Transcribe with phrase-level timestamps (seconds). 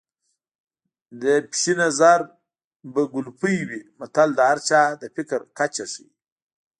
[1.21, 2.19] د پيشو نظر
[2.93, 6.09] به کولپۍ وي متل د هر چا د فکر کچه ښيي